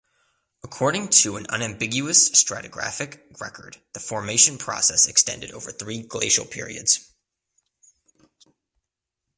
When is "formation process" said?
3.99-5.05